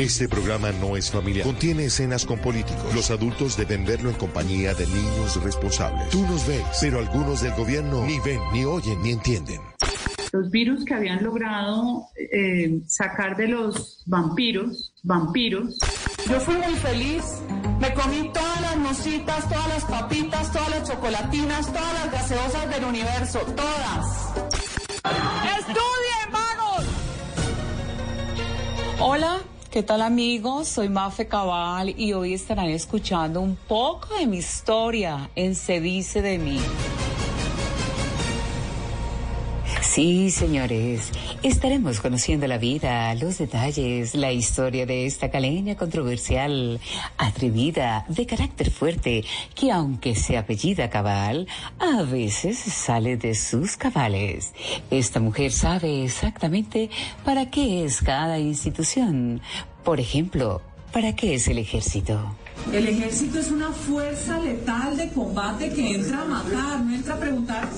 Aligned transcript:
Este 0.00 0.30
programa 0.30 0.72
no 0.72 0.96
es 0.96 1.10
familiar. 1.10 1.44
Contiene 1.44 1.84
escenas 1.84 2.24
con 2.24 2.38
políticos. 2.38 2.94
Los 2.94 3.10
adultos 3.10 3.58
deben 3.58 3.84
verlo 3.84 4.08
en 4.08 4.16
compañía 4.16 4.72
de 4.72 4.86
niños 4.86 5.38
responsables. 5.44 6.08
Tú 6.08 6.22
nos 6.22 6.46
ves, 6.48 6.64
pero 6.80 7.00
algunos 7.00 7.42
del 7.42 7.52
gobierno 7.52 8.02
ni 8.06 8.18
ven, 8.20 8.40
ni 8.50 8.64
oyen, 8.64 9.02
ni 9.02 9.10
entienden. 9.10 9.60
Los 10.32 10.50
virus 10.50 10.86
que 10.86 10.94
habían 10.94 11.22
logrado 11.22 12.06
eh, 12.16 12.80
sacar 12.86 13.36
de 13.36 13.48
los 13.48 14.02
vampiros, 14.06 14.94
vampiros. 15.02 15.76
Yo 16.30 16.40
fui 16.40 16.54
muy 16.54 16.74
feliz. 16.76 17.22
Me 17.78 17.92
comí 17.92 18.30
todas 18.32 18.60
las 18.62 18.76
mositas, 18.78 19.46
todas 19.50 19.68
las 19.68 19.84
papitas, 19.84 20.50
todas 20.50 20.70
las 20.70 20.88
chocolatinas, 20.88 21.66
todas 21.66 21.92
las 21.92 22.10
gaseosas 22.10 22.70
del 22.70 22.84
universo, 22.86 23.40
todas. 23.54 24.32
¡Estudien, 25.58 26.32
vagos! 26.32 26.86
Hola, 28.98 29.40
¿qué 29.70 29.84
tal 29.84 30.02
amigos? 30.02 30.66
Soy 30.66 30.88
Mafe 30.88 31.28
Cabal 31.28 31.94
y 31.96 32.12
hoy 32.12 32.34
estarán 32.34 32.70
escuchando 32.70 33.40
un 33.40 33.54
poco 33.56 34.14
de 34.18 34.26
mi 34.26 34.38
historia 34.38 35.30
en 35.36 35.54
Se 35.54 35.80
dice 35.80 36.22
de 36.22 36.38
mí. 36.38 36.60
Sí, 40.00 40.30
señores, 40.30 41.10
estaremos 41.42 42.00
conociendo 42.00 42.46
la 42.46 42.56
vida, 42.56 43.14
los 43.16 43.36
detalles, 43.36 44.14
la 44.14 44.32
historia 44.32 44.86
de 44.86 45.04
esta 45.04 45.30
caleña 45.30 45.76
controversial, 45.76 46.80
atrevida, 47.18 48.06
de 48.08 48.24
carácter 48.24 48.70
fuerte, 48.70 49.26
que 49.54 49.70
aunque 49.70 50.14
se 50.14 50.38
apellida 50.38 50.88
Cabal, 50.88 51.46
a 51.78 52.00
veces 52.04 52.56
sale 52.56 53.18
de 53.18 53.34
sus 53.34 53.76
cabales. 53.76 54.54
Esta 54.90 55.20
mujer 55.20 55.52
sabe 55.52 56.04
exactamente 56.04 56.88
para 57.22 57.50
qué 57.50 57.84
es 57.84 58.00
cada 58.00 58.38
institución. 58.38 59.42
Por 59.84 60.00
ejemplo, 60.00 60.62
¿para 60.94 61.14
qué 61.14 61.34
es 61.34 61.46
el 61.46 61.58
ejército? 61.58 62.36
El 62.72 62.88
ejército 62.88 63.38
es 63.38 63.50
una 63.50 63.70
fuerza 63.70 64.38
letal 64.38 64.96
de 64.96 65.10
combate 65.10 65.68
que 65.68 65.96
entra 65.96 66.22
a 66.22 66.24
matar, 66.24 66.80
no 66.80 66.94
entra 66.94 67.16
a 67.16 67.20
preguntar. 67.20 67.68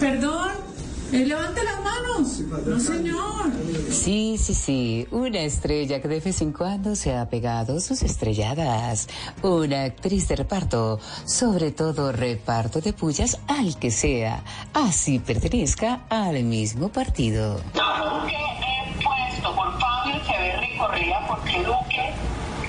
Perdón, 0.00 0.71
eh, 1.12 1.26
levante 1.26 1.62
las 1.62 1.80
manos. 1.82 2.40
No, 2.66 2.80
señor. 2.80 3.50
Sí, 3.90 4.36
sí, 4.38 4.54
sí. 4.54 5.06
Una 5.10 5.40
estrella 5.40 6.00
que 6.00 6.08
de 6.08 6.20
vez 6.20 6.40
en 6.40 6.52
cuando 6.52 6.96
se 6.96 7.14
ha 7.14 7.28
pegado 7.28 7.80
sus 7.80 8.02
estrelladas. 8.02 9.08
Una 9.42 9.84
actriz 9.84 10.28
de 10.28 10.36
reparto. 10.36 10.98
Sobre 11.24 11.72
todo 11.72 12.12
reparto 12.12 12.80
de 12.80 12.92
pullas 12.92 13.38
al 13.46 13.78
que 13.78 13.90
sea. 13.90 14.42
Así 14.72 15.18
pertenezca 15.18 16.04
al 16.08 16.42
mismo 16.44 16.88
partido. 16.88 17.56
Duque 17.74 18.36
es 18.36 19.04
puesto 19.04 19.54
por 19.54 19.78
Fabio 19.78 20.16
Echeverri 20.16 20.78
Correa 20.78 21.26
porque 21.28 21.58
Duque 21.58 22.14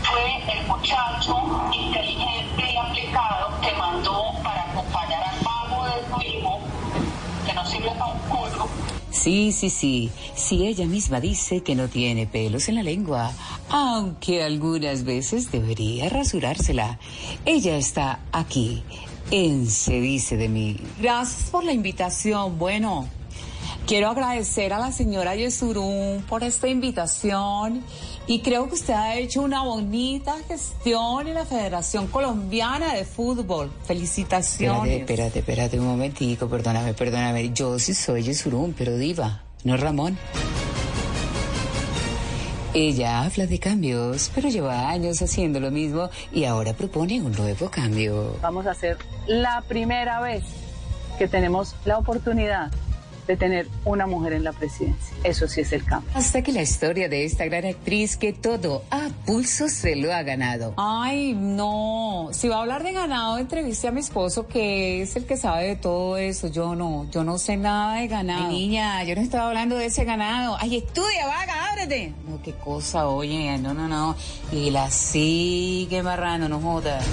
fue 0.03 0.59
el 0.59 0.67
muchacho 0.67 1.35
inteligente 1.72 2.73
y 2.73 2.78
aplicado 2.78 3.59
que 3.61 3.73
mandó 3.78 4.33
para 4.44 4.63
acompañar 4.72 5.23
al 5.23 5.44
mago 5.44 5.85
de 5.85 6.02
su 6.09 6.38
hijo 6.38 6.59
que 7.45 7.53
no 7.53 7.66
sirve 7.66 7.89
para 7.91 8.05
un 8.05 8.19
culo. 8.30 8.67
Sí, 9.11 9.52
sí, 9.52 9.69
sí. 9.69 10.11
Si 10.36 10.66
ella 10.66 10.86
misma 10.86 11.19
dice 11.19 11.61
que 11.61 11.75
no 11.75 11.88
tiene 11.88 12.27
pelos 12.27 12.67
en 12.67 12.75
la 12.75 12.83
lengua, 12.83 13.31
aunque 13.69 14.44
algunas 14.44 15.03
veces 15.03 15.52
debería 15.52 16.09
rasurársela. 16.09 17.00
Ella 17.45 17.77
está 17.77 18.19
aquí, 18.31 18.83
en 19.31 19.67
Se 19.67 20.02
dice 20.02 20.35
de 20.35 20.50
mí. 20.50 20.77
Gracias 21.00 21.50
por 21.50 21.63
la 21.63 21.73
invitación. 21.73 22.58
Bueno, 22.58 23.08
quiero 23.86 24.09
agradecer 24.09 24.73
a 24.73 24.80
la 24.80 24.92
señora 24.92 25.36
Yesurún 25.36 26.23
por 26.28 26.44
esta 26.44 26.67
invitación 26.67 27.84
y 28.28 28.40
creo 28.42 28.67
que 28.67 28.75
usted 28.75 28.94
ha 28.94 29.16
hecho 29.17 29.42
una 29.42 29.64
bonita 29.64 30.36
gestión 30.48 31.28
en 31.28 31.34
la 31.34 31.45
Federación 31.45 32.08
Colombiana 32.08 32.94
de 32.94 33.03
Fútbol. 33.03 33.72
Felicitaciones. 33.86 35.02
Espérate, 35.02 35.40
espérate, 35.40 35.40
espérate 35.40 35.80
un 35.80 35.88
momentico, 35.88 36.47
perdóname, 36.47 36.94
perdóname. 36.94 37.52
Yo 37.53 37.78
sí 37.80 37.94
soy 37.94 38.24
Yesurún, 38.24 38.74
pero 38.78 38.96
diva, 38.96 39.44
no 39.63 39.75
Ramón. 39.75 40.18
Ella 42.74 43.22
habla 43.24 43.46
de 43.46 43.59
cambios, 43.59 44.31
pero 44.34 44.50
lleva 44.50 44.90
años 44.90 45.22
haciendo 45.22 45.59
lo 45.59 45.69
mismo 45.69 46.09
y 46.31 46.46
ahora 46.46 46.74
propone 46.74 47.22
un 47.22 47.31
nuevo 47.34 47.69
cambio. 47.69 48.38
Vamos 48.41 48.66
a 48.66 48.72
hacer 48.72 48.97
la 49.28 49.62
primera 49.68 50.22
vez 50.22 50.44
que 51.19 51.28
tenemos 51.28 51.75
la 51.86 52.00
oportunidad 52.00 52.72
de 53.28 53.38
tener 53.38 53.67
una 53.85 54.06
mujer 54.07 54.34
en 54.34 54.44
la 54.44 54.51
presidencia. 54.51 55.16
Eso 55.23 55.47
sí 55.47 55.61
es 55.61 55.72
el 55.73 55.84
cambio. 55.85 56.09
Hasta 56.13 56.41
que 56.41 56.51
la 56.51 56.61
historia 56.61 57.09
de 57.09 57.25
esta 57.25 57.45
gran 57.45 57.66
actriz 57.66 58.17
que 58.17 58.34
todo 58.34 58.84
a 58.91 59.09
pulso 59.25 59.69
se 59.69 59.95
lo 59.95 60.13
ha 60.13 60.23
ganado. 60.23 60.73
Ay, 60.78 61.33
no. 61.33 62.29
Si 62.31 62.47
va 62.47 62.57
a 62.57 62.62
hablar 62.62 62.83
de 62.83 62.91
ganado, 62.91 63.38
entreviste 63.38 63.88
a 63.88 63.91
mi 63.91 64.01
esposo 64.01 64.47
que 64.47 65.01
es 65.01 65.16
el 65.16 65.25
que 65.25 65.38
sabe 65.38 65.67
de 65.67 65.75
todo 65.75 66.17
eso. 66.17 66.47
Yo 66.47 66.75
no, 66.75 67.07
yo 67.12 67.23
no 67.23 67.38
sé 67.38 67.57
nada 67.57 67.95
de 67.95 68.07
ganado. 68.07 68.47
Ay, 68.47 68.53
niña, 68.53 69.03
yo 69.03 69.16
no 69.16 69.22
estaba 69.22 69.47
hablando 69.47 69.78
de 69.78 69.85
ese 69.85 70.03
ganado. 70.03 70.57
Ay, 70.59 70.78
estudia, 70.78 71.28
vaga, 71.28 71.72
ábrete. 71.72 72.13
No, 72.28 72.41
qué 72.41 72.53
cosa, 72.53 73.07
oye, 73.07 73.57
no, 73.57 73.73
no, 73.73 73.88
no. 73.88 74.16
Y 74.51 74.69
la 74.72 74.89
sigue 74.91 76.03
marrano, 76.03 76.50
no 76.50 76.59
jodas. 76.59 77.06